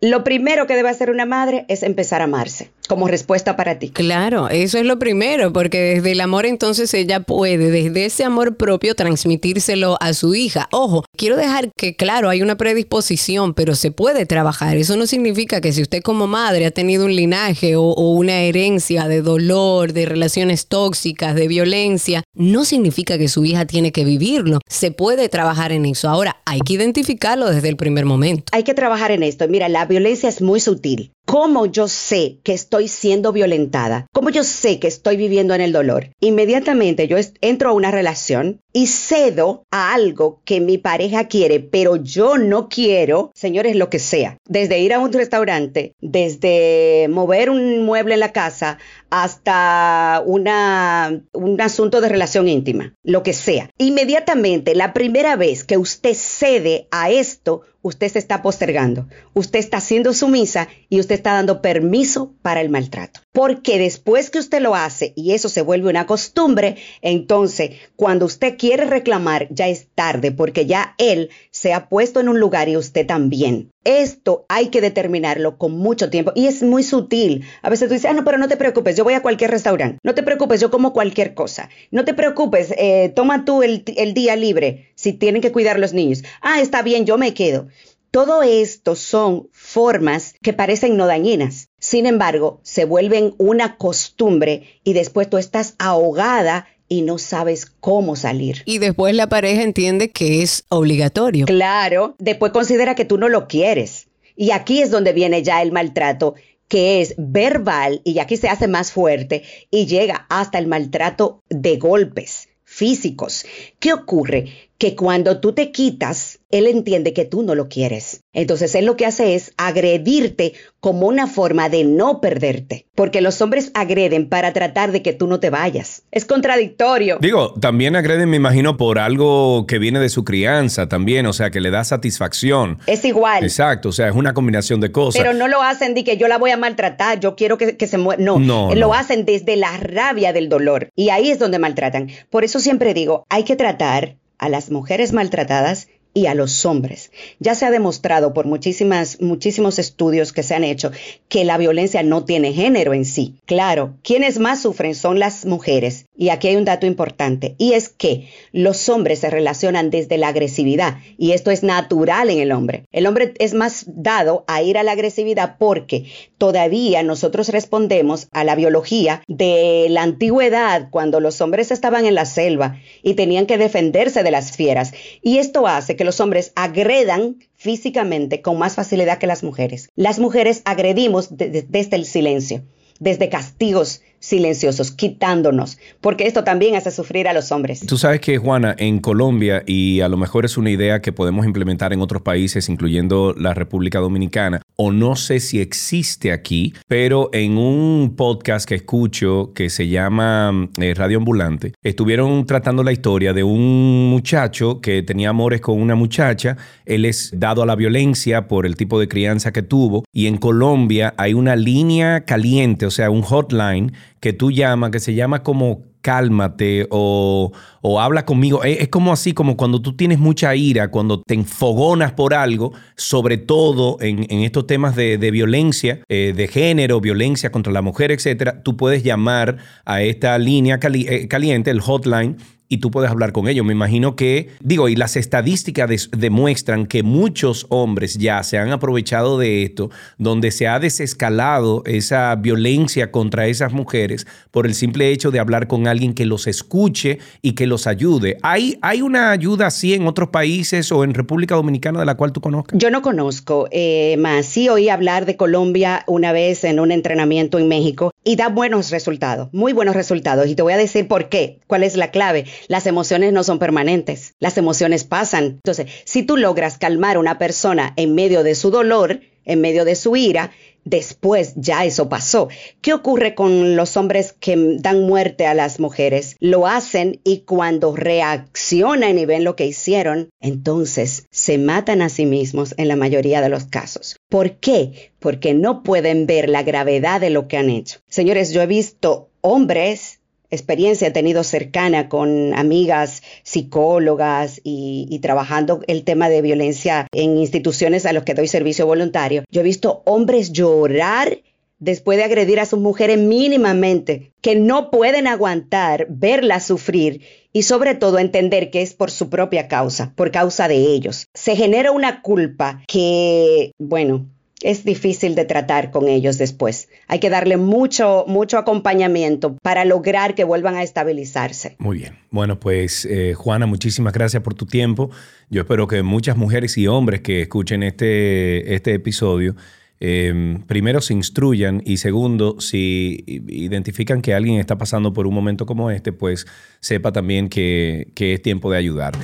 Lo 0.00 0.24
primero 0.24 0.66
que 0.66 0.76
debe 0.76 0.90
hacer 0.90 1.10
una 1.10 1.26
madre 1.26 1.64
es 1.68 1.82
empezar 1.82 2.20
a 2.20 2.24
amarse 2.24 2.70
como 2.88 3.06
respuesta 3.06 3.54
para 3.54 3.78
ti. 3.78 3.90
Claro, 3.90 4.48
eso 4.48 4.78
es 4.78 4.84
lo 4.84 4.98
primero, 4.98 5.52
porque 5.52 5.80
desde 5.80 6.12
el 6.12 6.20
amor 6.20 6.46
entonces 6.46 6.92
ella 6.94 7.20
puede, 7.20 7.70
desde 7.70 8.06
ese 8.06 8.24
amor 8.24 8.56
propio, 8.56 8.96
transmitírselo 8.96 9.96
a 10.00 10.12
su 10.14 10.34
hija. 10.34 10.68
Ojo, 10.72 11.04
quiero 11.16 11.36
dejar 11.36 11.70
que 11.76 11.94
claro, 11.94 12.28
hay 12.28 12.42
una 12.42 12.56
predisposición, 12.56 13.54
pero 13.54 13.76
se 13.76 13.92
puede 13.92 14.26
trabajar. 14.26 14.76
Eso 14.76 14.96
no 14.96 15.06
significa 15.06 15.60
que 15.60 15.72
si 15.72 15.82
usted 15.82 16.02
como 16.02 16.26
madre 16.26 16.66
ha 16.66 16.70
tenido 16.72 17.04
un 17.04 17.14
linaje 17.14 17.76
o, 17.76 17.82
o 17.84 18.14
una 18.14 18.40
herencia 18.40 19.06
de 19.06 19.22
dolor, 19.22 19.92
de 19.92 20.06
relaciones 20.06 20.66
tóxicas, 20.66 21.34
de 21.34 21.46
violencia, 21.46 22.24
no 22.34 22.64
significa 22.64 23.18
que 23.18 23.28
su 23.28 23.44
hija 23.44 23.66
tiene 23.66 23.92
que 23.92 24.04
vivirlo. 24.04 24.58
Se 24.66 24.90
puede 24.90 25.28
trabajar 25.28 25.72
en 25.72 25.84
eso. 25.86 26.08
Ahora, 26.08 26.40
hay 26.46 26.60
que 26.60 26.72
identificarlo 26.74 27.50
desde 27.50 27.68
el 27.68 27.76
primer 27.76 28.06
momento. 28.06 28.44
Hay 28.52 28.62
que 28.62 28.74
trabajar 28.74 29.10
en 29.10 29.22
esto. 29.22 29.46
Mira, 29.48 29.68
la 29.68 29.84
violencia 29.84 30.28
es 30.28 30.40
muy 30.40 30.60
sutil. 30.60 31.12
¿Cómo 31.28 31.66
yo 31.66 31.88
sé 31.88 32.38
que 32.42 32.54
estoy 32.54 32.88
siendo 32.88 33.32
violentada? 33.32 34.06
¿Cómo 34.14 34.30
yo 34.30 34.44
sé 34.44 34.78
que 34.80 34.88
estoy 34.88 35.18
viviendo 35.18 35.52
en 35.52 35.60
el 35.60 35.72
dolor? 35.72 36.08
Inmediatamente 36.20 37.06
yo 37.06 37.18
entro 37.42 37.68
a 37.68 37.74
una 37.74 37.90
relación 37.90 38.62
y 38.72 38.86
cedo 38.86 39.64
a 39.70 39.94
algo 39.94 40.40
que 40.44 40.60
mi 40.60 40.78
pareja 40.78 41.26
quiere, 41.26 41.60
pero 41.60 41.96
yo 41.96 42.38
no 42.38 42.68
quiero, 42.68 43.30
señores, 43.34 43.76
lo 43.76 43.90
que 43.90 43.98
sea. 43.98 44.38
Desde 44.46 44.78
ir 44.78 44.92
a 44.92 44.98
un 44.98 45.12
restaurante, 45.12 45.94
desde 46.00 47.06
mover 47.08 47.50
un 47.50 47.84
mueble 47.84 48.14
en 48.14 48.20
la 48.20 48.32
casa, 48.32 48.78
hasta 49.10 50.22
una, 50.26 51.22
un 51.32 51.60
asunto 51.60 52.00
de 52.00 52.08
relación 52.08 52.48
íntima, 52.48 52.94
lo 53.02 53.22
que 53.22 53.32
sea. 53.32 53.70
Inmediatamente, 53.78 54.74
la 54.74 54.92
primera 54.92 55.36
vez 55.36 55.64
que 55.64 55.78
usted 55.78 56.14
cede 56.14 56.88
a 56.90 57.10
esto, 57.10 57.62
usted 57.82 58.08
se 58.08 58.18
está 58.18 58.42
postergando, 58.42 59.08
usted 59.34 59.58
está 59.58 59.80
siendo 59.80 60.12
sumisa 60.12 60.68
y 60.88 61.00
usted 61.00 61.14
está 61.14 61.32
dando 61.32 61.62
permiso 61.62 62.34
para 62.42 62.60
el 62.60 62.68
maltrato. 62.68 63.20
Porque 63.38 63.78
después 63.78 64.30
que 64.30 64.40
usted 64.40 64.60
lo 64.60 64.74
hace 64.74 65.12
y 65.14 65.30
eso 65.30 65.48
se 65.48 65.62
vuelve 65.62 65.88
una 65.88 66.06
costumbre, 66.06 66.74
entonces 67.02 67.70
cuando 67.94 68.26
usted 68.26 68.56
quiere 68.58 68.84
reclamar 68.84 69.46
ya 69.50 69.68
es 69.68 69.86
tarde 69.94 70.32
porque 70.32 70.66
ya 70.66 70.96
él 70.98 71.30
se 71.52 71.72
ha 71.72 71.88
puesto 71.88 72.18
en 72.18 72.28
un 72.28 72.40
lugar 72.40 72.68
y 72.68 72.76
usted 72.76 73.06
también. 73.06 73.70
Esto 73.84 74.44
hay 74.48 74.70
que 74.70 74.80
determinarlo 74.80 75.56
con 75.56 75.70
mucho 75.70 76.10
tiempo 76.10 76.32
y 76.34 76.48
es 76.48 76.64
muy 76.64 76.82
sutil. 76.82 77.44
A 77.62 77.70
veces 77.70 77.86
tú 77.86 77.94
dices, 77.94 78.10
ah, 78.10 78.12
no, 78.12 78.24
pero 78.24 78.38
no 78.38 78.48
te 78.48 78.56
preocupes, 78.56 78.96
yo 78.96 79.04
voy 79.04 79.14
a 79.14 79.22
cualquier 79.22 79.52
restaurante. 79.52 80.00
No 80.02 80.16
te 80.16 80.24
preocupes, 80.24 80.60
yo 80.60 80.72
como 80.72 80.92
cualquier 80.92 81.34
cosa. 81.34 81.68
No 81.92 82.04
te 82.04 82.14
preocupes, 82.14 82.74
eh, 82.76 83.12
toma 83.14 83.44
tú 83.44 83.62
el, 83.62 83.84
el 83.96 84.14
día 84.14 84.34
libre 84.34 84.90
si 84.96 85.12
tienen 85.12 85.42
que 85.42 85.52
cuidar 85.52 85.78
los 85.78 85.92
niños. 85.92 86.24
Ah, 86.42 86.60
está 86.60 86.82
bien, 86.82 87.06
yo 87.06 87.18
me 87.18 87.34
quedo. 87.34 87.68
Todo 88.10 88.42
esto 88.42 88.96
son 88.96 89.48
formas 89.52 90.34
que 90.42 90.52
parecen 90.52 90.96
no 90.96 91.06
dañinas. 91.06 91.67
Sin 91.88 92.04
embargo, 92.04 92.60
se 92.64 92.84
vuelven 92.84 93.34
una 93.38 93.78
costumbre 93.78 94.78
y 94.84 94.92
después 94.92 95.30
tú 95.30 95.38
estás 95.38 95.74
ahogada 95.78 96.66
y 96.86 97.00
no 97.00 97.16
sabes 97.16 97.64
cómo 97.64 98.14
salir. 98.14 98.60
Y 98.66 98.76
después 98.76 99.14
la 99.14 99.30
pareja 99.30 99.62
entiende 99.62 100.10
que 100.10 100.42
es 100.42 100.66
obligatorio. 100.68 101.46
Claro, 101.46 102.14
después 102.18 102.52
considera 102.52 102.94
que 102.94 103.06
tú 103.06 103.16
no 103.16 103.30
lo 103.30 103.48
quieres. 103.48 104.08
Y 104.36 104.50
aquí 104.50 104.82
es 104.82 104.90
donde 104.90 105.14
viene 105.14 105.42
ya 105.42 105.62
el 105.62 105.72
maltrato, 105.72 106.34
que 106.68 107.00
es 107.00 107.14
verbal 107.16 108.02
y 108.04 108.18
aquí 108.18 108.36
se 108.36 108.50
hace 108.50 108.68
más 108.68 108.92
fuerte 108.92 109.44
y 109.70 109.86
llega 109.86 110.26
hasta 110.28 110.58
el 110.58 110.66
maltrato 110.66 111.42
de 111.48 111.78
golpes 111.78 112.50
físicos. 112.64 113.46
¿Qué 113.78 113.94
ocurre? 113.94 114.67
Que 114.78 114.94
cuando 114.94 115.40
tú 115.40 115.52
te 115.52 115.72
quitas, 115.72 116.38
él 116.50 116.68
entiende 116.68 117.12
que 117.12 117.24
tú 117.24 117.42
no 117.42 117.56
lo 117.56 117.68
quieres. 117.68 118.22
Entonces 118.32 118.76
él 118.76 118.86
lo 118.86 118.96
que 118.96 119.06
hace 119.06 119.34
es 119.34 119.52
agredirte 119.56 120.54
como 120.78 121.08
una 121.08 121.26
forma 121.26 121.68
de 121.68 121.82
no 121.82 122.20
perderte, 122.20 122.86
porque 122.94 123.20
los 123.20 123.42
hombres 123.42 123.72
agreden 123.74 124.28
para 124.28 124.52
tratar 124.52 124.92
de 124.92 125.02
que 125.02 125.12
tú 125.12 125.26
no 125.26 125.40
te 125.40 125.50
vayas. 125.50 126.04
Es 126.12 126.24
contradictorio. 126.24 127.18
Digo, 127.20 127.54
también 127.54 127.96
agreden, 127.96 128.30
me 128.30 128.36
imagino, 128.36 128.76
por 128.76 129.00
algo 129.00 129.66
que 129.66 129.80
viene 129.80 129.98
de 129.98 130.08
su 130.08 130.22
crianza 130.22 130.88
también, 130.88 131.26
o 131.26 131.32
sea, 131.32 131.50
que 131.50 131.60
le 131.60 131.70
da 131.70 131.82
satisfacción. 131.82 132.78
Es 132.86 133.04
igual. 133.04 133.42
Exacto, 133.42 133.88
o 133.88 133.92
sea, 133.92 134.08
es 134.08 134.14
una 134.14 134.32
combinación 134.32 134.80
de 134.80 134.92
cosas. 134.92 135.20
Pero 135.20 135.34
no 135.34 135.48
lo 135.48 135.60
hacen 135.60 135.94
de 135.94 136.04
que 136.04 136.16
yo 136.16 136.28
la 136.28 136.38
voy 136.38 136.52
a 136.52 136.56
maltratar, 136.56 137.18
yo 137.18 137.34
quiero 137.34 137.58
que, 137.58 137.86
se 137.88 137.98
muera. 137.98 138.22
No, 138.22 138.38
no, 138.38 138.72
lo 138.76 138.94
hacen 138.94 139.24
desde 139.24 139.56
la 139.56 139.76
rabia 139.76 140.32
del 140.32 140.48
dolor. 140.48 140.90
Y 140.94 141.08
ahí 141.10 141.32
es 141.32 141.40
donde 141.40 141.58
maltratan. 141.58 142.10
Por 142.30 142.44
eso 142.44 142.60
siempre 142.60 142.94
digo, 142.94 143.24
hay 143.28 143.42
que 143.42 143.56
tratar 143.56 144.16
a 144.38 144.48
las 144.48 144.70
mujeres 144.70 145.12
maltratadas 145.12 145.88
y 146.14 146.26
a 146.26 146.34
los 146.34 146.64
hombres. 146.66 147.12
Ya 147.38 147.54
se 147.54 147.66
ha 147.66 147.70
demostrado 147.70 148.32
por 148.34 148.46
muchísimas, 148.46 149.20
muchísimos 149.20 149.78
estudios 149.78 150.32
que 150.32 150.42
se 150.42 150.54
han 150.54 150.64
hecho 150.64 150.90
que 151.28 151.44
la 151.44 151.58
violencia 151.58 152.02
no 152.02 152.24
tiene 152.24 152.52
género 152.52 152.94
en 152.94 153.04
sí. 153.04 153.36
Claro, 153.46 153.94
quienes 154.02 154.38
más 154.38 154.62
sufren 154.62 154.94
son 154.94 155.18
las 155.18 155.44
mujeres. 155.44 156.06
Y 156.20 156.30
aquí 156.30 156.48
hay 156.48 156.56
un 156.56 156.64
dato 156.64 156.84
importante, 156.84 157.54
y 157.58 157.74
es 157.74 157.88
que 157.88 158.28
los 158.50 158.88
hombres 158.88 159.20
se 159.20 159.30
relacionan 159.30 159.88
desde 159.88 160.18
la 160.18 160.28
agresividad, 160.28 160.98
y 161.16 161.30
esto 161.30 161.52
es 161.52 161.62
natural 161.62 162.28
en 162.28 162.40
el 162.40 162.50
hombre. 162.50 162.86
El 162.90 163.06
hombre 163.06 163.34
es 163.38 163.54
más 163.54 163.84
dado 163.86 164.44
a 164.48 164.60
ir 164.60 164.78
a 164.78 164.82
la 164.82 164.92
agresividad 164.92 165.56
porque 165.58 166.06
todavía 166.36 167.04
nosotros 167.04 167.50
respondemos 167.50 168.26
a 168.32 168.42
la 168.42 168.56
biología 168.56 169.22
de 169.28 169.86
la 169.90 170.02
antigüedad, 170.02 170.88
cuando 170.90 171.20
los 171.20 171.40
hombres 171.40 171.70
estaban 171.70 172.04
en 172.04 172.16
la 172.16 172.24
selva 172.24 172.80
y 173.04 173.14
tenían 173.14 173.46
que 173.46 173.56
defenderse 173.56 174.24
de 174.24 174.32
las 174.32 174.56
fieras. 174.56 174.92
Y 175.22 175.38
esto 175.38 175.68
hace 175.68 175.94
que 175.94 176.04
los 176.04 176.18
hombres 176.18 176.50
agredan 176.56 177.36
físicamente 177.54 178.42
con 178.42 178.58
más 178.58 178.74
facilidad 178.74 179.18
que 179.18 179.28
las 179.28 179.44
mujeres. 179.44 179.88
Las 179.94 180.18
mujeres 180.18 180.62
agredimos 180.64 181.28
desde 181.36 181.94
el 181.94 182.04
silencio, 182.04 182.64
desde 182.98 183.28
castigos 183.28 184.02
silenciosos, 184.20 184.90
quitándonos, 184.90 185.78
porque 186.00 186.26
esto 186.26 186.44
también 186.44 186.76
hace 186.76 186.90
sufrir 186.90 187.28
a 187.28 187.32
los 187.32 187.52
hombres. 187.52 187.80
Tú 187.86 187.96
sabes 187.96 188.20
que, 188.20 188.38
Juana, 188.38 188.74
en 188.78 189.00
Colombia, 189.00 189.62
y 189.66 190.00
a 190.00 190.08
lo 190.08 190.16
mejor 190.16 190.44
es 190.44 190.56
una 190.56 190.70
idea 190.70 191.00
que 191.00 191.12
podemos 191.12 191.46
implementar 191.46 191.92
en 191.92 192.00
otros 192.00 192.22
países, 192.22 192.68
incluyendo 192.68 193.34
la 193.36 193.54
República 193.54 193.98
Dominicana, 194.00 194.62
o 194.80 194.92
no 194.92 195.16
sé 195.16 195.40
si 195.40 195.60
existe 195.60 196.30
aquí, 196.30 196.72
pero 196.86 197.30
en 197.32 197.58
un 197.58 198.14
podcast 198.16 198.68
que 198.68 198.76
escucho 198.76 199.52
que 199.52 199.70
se 199.70 199.88
llama 199.88 200.68
eh, 200.80 200.94
Radio 200.94 201.18
Ambulante, 201.18 201.72
estuvieron 201.82 202.46
tratando 202.46 202.84
la 202.84 202.92
historia 202.92 203.32
de 203.32 203.42
un 203.42 204.08
muchacho 204.08 204.80
que 204.80 205.02
tenía 205.02 205.30
amores 205.30 205.60
con 205.60 205.80
una 205.80 205.96
muchacha, 205.96 206.56
él 206.86 207.06
es 207.06 207.32
dado 207.34 207.64
a 207.64 207.66
la 207.66 207.74
violencia 207.74 208.46
por 208.46 208.66
el 208.66 208.76
tipo 208.76 209.00
de 209.00 209.08
crianza 209.08 209.52
que 209.52 209.62
tuvo, 209.62 210.04
y 210.12 210.28
en 210.28 210.36
Colombia 210.36 211.12
hay 211.18 211.34
una 211.34 211.56
línea 211.56 212.24
caliente, 212.24 212.86
o 212.86 212.92
sea, 212.92 213.10
un 213.10 213.22
hotline, 213.22 213.92
que 214.20 214.32
tú 214.32 214.52
llamas, 214.52 214.92
que 214.92 215.00
se 215.00 215.14
llama 215.14 215.42
como 215.42 215.87
cálmate 216.08 216.86
o, 216.88 217.52
habla 218.00 218.24
conmigo. 218.24 218.64
Es, 218.64 218.88
como 218.88 219.12
así, 219.12 219.34
como 219.34 219.58
cuando 219.58 219.82
tú 219.82 219.94
tienes 219.94 220.18
mucha 220.18 220.56
ira, 220.56 220.90
cuando 220.90 221.20
te 221.20 221.34
enfogonas 221.34 222.12
por 222.12 222.32
algo, 222.32 222.72
sobre 222.96 223.36
todo 223.36 223.98
en, 224.00 224.24
estos 224.42 224.66
temas 224.66 224.96
de, 224.96 225.18
violencia 225.30 226.00
eh, 226.08 226.32
de 226.34 226.48
género, 226.48 227.02
violencia 227.02 227.52
contra 227.52 227.74
la 227.74 227.82
mujer, 227.82 228.10
etcétera, 228.10 228.62
tú 228.62 228.74
puedes 228.74 229.02
llamar 229.02 229.58
a 229.84 230.00
esta 230.00 230.38
línea 230.38 230.80
eh, 230.82 231.28
caliente, 231.28 231.70
el 231.70 231.82
hotline, 231.82 232.38
y 232.68 232.78
tú 232.78 232.90
puedes 232.90 233.10
hablar 233.10 233.32
con 233.32 233.48
ellos. 233.48 233.64
Me 233.64 233.72
imagino 233.72 234.16
que, 234.16 234.48
digo, 234.60 234.88
y 234.88 234.96
las 234.96 235.16
estadísticas 235.16 236.10
demuestran 236.16 236.86
que 236.86 237.02
muchos 237.02 237.66
hombres 237.70 238.18
ya 238.18 238.42
se 238.42 238.58
han 238.58 238.70
aprovechado 238.70 239.38
de 239.38 239.62
esto, 239.64 239.90
donde 240.18 240.50
se 240.50 240.68
ha 240.68 240.78
desescalado 240.78 241.82
esa 241.86 242.34
violencia 242.36 243.10
contra 243.10 243.46
esas 243.46 243.72
mujeres 243.72 244.26
por 244.50 244.66
el 244.66 244.74
simple 244.74 245.10
hecho 245.10 245.30
de 245.30 245.40
hablar 245.40 245.66
con 245.66 245.86
alguien 245.86 246.14
que 246.14 246.26
los 246.26 246.46
escuche 246.46 247.18
y 247.42 247.52
que 247.52 247.66
los 247.66 247.86
ayude. 247.86 248.36
¿Hay, 248.42 248.78
hay 248.82 249.02
una 249.02 249.30
ayuda 249.30 249.66
así 249.66 249.94
en 249.94 250.06
otros 250.06 250.28
países 250.28 250.92
o 250.92 251.04
en 251.04 251.14
República 251.14 251.54
Dominicana 251.54 252.00
de 252.00 252.06
la 252.06 252.16
cual 252.16 252.32
tú 252.32 252.40
conozcas? 252.40 252.78
Yo 252.78 252.90
no 252.90 253.02
conozco, 253.02 253.68
eh, 253.70 254.16
más 254.18 254.46
sí 254.46 254.68
oí 254.68 254.88
hablar 254.88 255.26
de 255.26 255.36
Colombia 255.36 256.04
una 256.06 256.32
vez 256.32 256.64
en 256.64 256.80
un 256.80 256.92
entrenamiento 256.92 257.58
en 257.58 257.68
México 257.68 258.12
y 258.24 258.36
da 258.36 258.48
buenos 258.48 258.90
resultados, 258.90 259.48
muy 259.52 259.72
buenos 259.72 259.96
resultados. 259.96 260.46
Y 260.48 260.54
te 260.54 260.62
voy 260.62 260.72
a 260.72 260.78
decir 260.78 261.08
por 261.08 261.28
qué, 261.28 261.60
cuál 261.66 261.82
es 261.82 261.96
la 261.96 262.10
clave. 262.10 262.46
Las 262.68 262.86
emociones 262.86 263.32
no 263.32 263.44
son 263.44 263.58
permanentes, 263.58 264.34
las 264.38 264.58
emociones 264.58 265.04
pasan. 265.04 265.44
Entonces, 265.44 265.90
si 266.04 266.22
tú 266.22 266.36
logras 266.36 266.78
calmar 266.78 267.16
a 267.16 267.20
una 267.20 267.38
persona 267.38 267.92
en 267.96 268.14
medio 268.14 268.42
de 268.42 268.54
su 268.54 268.70
dolor, 268.70 269.20
en 269.44 269.60
medio 269.60 269.84
de 269.84 269.94
su 269.94 270.14
ira, 270.14 270.50
después 270.84 271.52
ya 271.56 271.84
eso 271.84 272.08
pasó. 272.08 272.48
¿Qué 272.80 272.92
ocurre 272.92 273.34
con 273.34 273.76
los 273.76 273.96
hombres 273.96 274.34
que 274.38 274.56
dan 274.78 275.02
muerte 275.02 275.46
a 275.46 275.54
las 275.54 275.80
mujeres? 275.80 276.36
Lo 276.40 276.66
hacen 276.66 277.20
y 277.24 277.40
cuando 277.40 277.94
reaccionan 277.94 279.18
y 279.18 279.26
ven 279.26 279.44
lo 279.44 279.56
que 279.56 279.66
hicieron, 279.66 280.30
entonces 280.40 281.26
se 281.30 281.58
matan 281.58 282.02
a 282.02 282.08
sí 282.08 282.26
mismos 282.26 282.74
en 282.76 282.88
la 282.88 282.96
mayoría 282.96 283.40
de 283.40 283.48
los 283.48 283.64
casos. 283.64 284.16
¿Por 284.28 284.56
qué? 284.56 285.12
Porque 285.18 285.54
no 285.54 285.82
pueden 285.82 286.26
ver 286.26 286.48
la 286.48 286.62
gravedad 286.62 287.20
de 287.20 287.30
lo 287.30 287.48
que 287.48 287.56
han 287.56 287.70
hecho. 287.70 287.98
Señores, 288.08 288.52
yo 288.52 288.62
he 288.62 288.66
visto 288.66 289.30
hombres 289.40 290.17
experiencia 290.50 291.08
he 291.08 291.12
tenido 291.12 291.44
cercana 291.44 292.08
con 292.08 292.54
amigas 292.54 293.22
psicólogas 293.42 294.60
y, 294.64 295.18
trabajando 295.20 295.80
el 295.86 296.04
tema 296.04 296.28
de 296.28 296.42
violencia 296.42 297.06
en 297.12 297.38
instituciones 297.38 298.06
a 298.06 298.12
los 298.12 298.24
que 298.24 298.34
doy 298.34 298.48
servicio 298.48 298.86
voluntario, 298.86 299.44
yo 299.50 299.60
he 299.60 299.64
visto 299.64 300.02
hombres 300.04 300.52
llorar 300.52 301.38
después 301.78 302.18
de 302.18 302.24
agredir 302.24 302.60
a 302.60 302.66
sus 302.66 302.80
mujeres 302.80 303.18
mínimamente, 303.18 304.32
que 304.40 304.56
no 304.56 304.90
pueden 304.90 305.26
aguantar 305.26 306.06
verlas 306.10 306.66
sufrir 306.66 307.22
y 307.52 307.62
sobre 307.62 307.94
todo 307.94 308.18
entender 308.18 308.70
que 308.70 308.82
es 308.82 308.94
por 308.94 309.10
su 309.10 309.30
propia 309.30 309.68
causa, 309.68 310.12
por 310.16 310.30
causa 310.30 310.68
de 310.68 310.76
ellos. 310.76 311.26
Se 311.34 311.56
genera 311.56 311.92
una 311.92 312.22
culpa 312.22 312.82
que, 312.86 313.72
bueno, 313.78 314.26
es 314.62 314.84
difícil 314.84 315.34
de 315.34 315.44
tratar 315.44 315.90
con 315.90 316.08
ellos 316.08 316.38
después. 316.38 316.88
Hay 317.06 317.20
que 317.20 317.30
darle 317.30 317.56
mucho, 317.56 318.24
mucho 318.26 318.58
acompañamiento 318.58 319.56
para 319.62 319.84
lograr 319.84 320.34
que 320.34 320.44
vuelvan 320.44 320.74
a 320.74 320.82
estabilizarse. 320.82 321.76
Muy 321.78 321.98
bien. 321.98 322.18
Bueno, 322.30 322.58
pues 322.58 323.04
eh, 323.04 323.34
Juana, 323.34 323.66
muchísimas 323.66 324.12
gracias 324.12 324.42
por 324.42 324.54
tu 324.54 324.66
tiempo. 324.66 325.10
Yo 325.48 325.62
espero 325.62 325.86
que 325.86 326.02
muchas 326.02 326.36
mujeres 326.36 326.76
y 326.76 326.86
hombres 326.88 327.20
que 327.20 327.42
escuchen 327.42 327.82
este, 327.82 328.74
este 328.74 328.94
episodio, 328.94 329.54
em, 330.00 330.60
primero 330.62 331.00
se 331.00 331.14
instruyan 331.14 331.82
y 331.84 331.98
segundo, 331.98 332.60
si 332.60 333.24
identifican 333.26 334.22
que 334.22 334.34
alguien 334.34 334.58
está 334.58 334.76
pasando 334.76 335.12
por 335.12 335.26
un 335.26 335.34
momento 335.34 335.66
como 335.66 335.90
este, 335.90 336.12
pues 336.12 336.46
sepa 336.80 337.12
también 337.12 337.48
que, 337.48 338.08
que 338.14 338.34
es 338.34 338.42
tiempo 338.42 338.70
de 338.70 338.78
ayudar. 338.78 339.14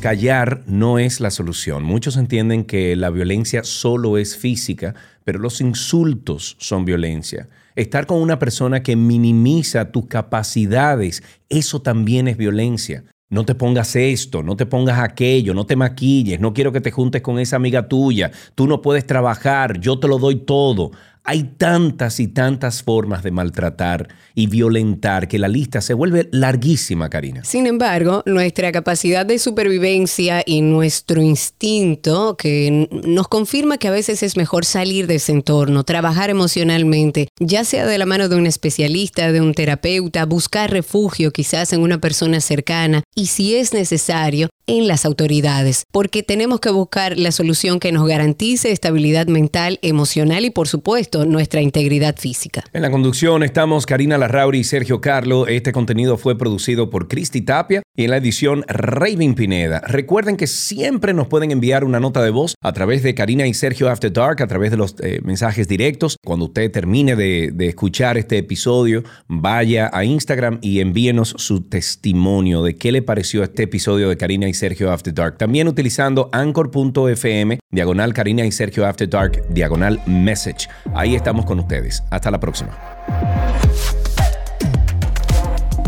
Callar 0.00 0.62
no 0.66 0.98
es 0.98 1.20
la 1.20 1.30
solución. 1.30 1.84
Muchos 1.84 2.16
entienden 2.16 2.64
que 2.64 2.96
la 2.96 3.10
violencia 3.10 3.62
solo 3.62 4.16
es 4.16 4.38
física, 4.38 4.94
pero 5.24 5.38
los 5.38 5.60
insultos 5.60 6.56
son 6.58 6.86
violencia. 6.86 7.50
Estar 7.74 8.06
con 8.06 8.22
una 8.22 8.38
persona 8.38 8.82
que 8.82 8.96
minimiza 8.96 9.92
tus 9.92 10.06
capacidades, 10.06 11.22
eso 11.50 11.82
también 11.82 12.28
es 12.28 12.38
violencia. 12.38 13.04
No 13.28 13.44
te 13.44 13.56
pongas 13.56 13.96
esto, 13.96 14.44
no 14.44 14.54
te 14.54 14.66
pongas 14.66 15.00
aquello, 15.00 15.52
no 15.52 15.66
te 15.66 15.74
maquilles, 15.74 16.38
no 16.38 16.54
quiero 16.54 16.70
que 16.70 16.80
te 16.80 16.92
juntes 16.92 17.22
con 17.22 17.40
esa 17.40 17.56
amiga 17.56 17.88
tuya, 17.88 18.30
tú 18.54 18.68
no 18.68 18.80
puedes 18.80 19.04
trabajar, 19.04 19.80
yo 19.80 19.98
te 19.98 20.06
lo 20.06 20.18
doy 20.18 20.36
todo. 20.36 20.92
Hay 21.28 21.42
tantas 21.58 22.20
y 22.20 22.28
tantas 22.28 22.84
formas 22.84 23.24
de 23.24 23.32
maltratar 23.32 24.08
y 24.36 24.46
violentar 24.46 25.26
que 25.26 25.40
la 25.40 25.48
lista 25.48 25.80
se 25.80 25.92
vuelve 25.92 26.28
larguísima, 26.30 27.10
Karina. 27.10 27.42
Sin 27.42 27.66
embargo, 27.66 28.22
nuestra 28.26 28.70
capacidad 28.70 29.26
de 29.26 29.40
supervivencia 29.40 30.44
y 30.46 30.60
nuestro 30.60 31.20
instinto 31.20 32.36
que 32.36 32.88
nos 33.04 33.26
confirma 33.26 33.76
que 33.76 33.88
a 33.88 33.90
veces 33.90 34.22
es 34.22 34.36
mejor 34.36 34.64
salir 34.64 35.08
de 35.08 35.16
ese 35.16 35.32
entorno, 35.32 35.82
trabajar 35.82 36.30
emocionalmente, 36.30 37.28
ya 37.40 37.64
sea 37.64 37.86
de 37.86 37.98
la 37.98 38.06
mano 38.06 38.28
de 38.28 38.36
un 38.36 38.46
especialista, 38.46 39.32
de 39.32 39.40
un 39.40 39.52
terapeuta, 39.52 40.26
buscar 40.26 40.70
refugio 40.70 41.32
quizás 41.32 41.72
en 41.72 41.80
una 41.80 41.98
persona 41.98 42.40
cercana 42.40 43.02
y 43.16 43.26
si 43.26 43.56
es 43.56 43.72
necesario, 43.72 44.48
en 44.66 44.88
las 44.88 45.04
autoridades, 45.04 45.84
porque 45.92 46.22
tenemos 46.22 46.60
que 46.60 46.70
buscar 46.70 47.16
la 47.18 47.30
solución 47.30 47.78
que 47.78 47.92
nos 47.92 48.06
garantice 48.08 48.72
estabilidad 48.72 49.28
mental, 49.28 49.78
emocional 49.82 50.44
y 50.44 50.50
por 50.50 50.66
supuesto 50.68 51.15
nuestra 51.24 51.60
integridad 51.60 52.16
física. 52.16 52.64
En 52.72 52.82
la 52.82 52.90
conducción 52.90 53.42
estamos 53.42 53.86
Karina 53.86 54.18
Larrauri 54.18 54.58
y 54.58 54.64
Sergio 54.64 55.00
Carlo. 55.00 55.46
Este 55.46 55.72
contenido 55.72 56.16
fue 56.16 56.36
producido 56.36 56.90
por 56.90 57.08
Cristi 57.08 57.40
Tapia 57.40 57.82
y 57.96 58.04
en 58.04 58.10
la 58.10 58.18
edición 58.18 58.64
Raven 58.68 59.34
Pineda. 59.34 59.80
Recuerden 59.86 60.36
que 60.36 60.46
siempre 60.46 61.14
nos 61.14 61.28
pueden 61.28 61.50
enviar 61.50 61.84
una 61.84 62.00
nota 62.00 62.22
de 62.22 62.30
voz 62.30 62.54
a 62.62 62.72
través 62.72 63.02
de 63.02 63.14
Karina 63.14 63.46
y 63.46 63.54
Sergio 63.54 63.88
After 63.88 64.12
Dark, 64.12 64.42
a 64.42 64.46
través 64.46 64.70
de 64.70 64.76
los 64.76 64.96
eh, 65.00 65.20
mensajes 65.22 65.68
directos. 65.68 66.16
Cuando 66.24 66.46
usted 66.46 66.70
termine 66.70 67.16
de, 67.16 67.50
de 67.52 67.68
escuchar 67.68 68.18
este 68.18 68.38
episodio, 68.38 69.04
vaya 69.28 69.90
a 69.92 70.04
Instagram 70.04 70.58
y 70.60 70.80
envíenos 70.80 71.34
su 71.38 71.62
testimonio 71.62 72.62
de 72.62 72.76
qué 72.76 72.92
le 72.92 73.02
pareció 73.02 73.42
este 73.42 73.64
episodio 73.64 74.08
de 74.08 74.16
Karina 74.16 74.48
y 74.48 74.54
Sergio 74.54 74.90
After 74.92 75.14
Dark. 75.14 75.38
También 75.38 75.68
utilizando 75.68 76.28
anchor.fm, 76.32 77.58
diagonal 77.70 78.14
Karina 78.14 78.44
y 78.44 78.52
Sergio 78.52 78.86
After 78.86 79.08
Dark, 79.08 79.42
diagonal 79.50 80.00
message. 80.06 80.68
Ahí 81.06 81.14
estamos 81.14 81.44
con 81.44 81.60
ustedes. 81.60 82.02
Hasta 82.10 82.32
la 82.32 82.40
próxima. 82.40 82.76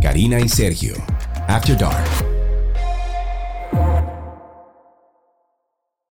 Karina 0.00 0.38
y 0.38 0.48
Sergio 0.48 0.94
After 1.48 1.76
Dark. 1.76 2.27